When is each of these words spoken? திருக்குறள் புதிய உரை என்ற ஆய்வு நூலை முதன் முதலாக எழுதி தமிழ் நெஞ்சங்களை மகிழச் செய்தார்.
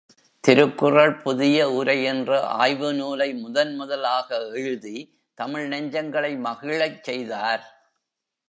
திருக்குறள் 0.43 1.13
புதிய 1.15 1.71
உரை 1.71 2.03
என்ற 2.03 2.39
ஆய்வு 2.41 2.93
நூலை 2.93 3.33
முதன் 3.33 3.75
முதலாக 3.75 4.39
எழுதி 4.53 4.97
தமிழ் 5.37 5.67
நெஞ்சங்களை 5.73 6.31
மகிழச் 6.39 7.03
செய்தார். 7.03 7.63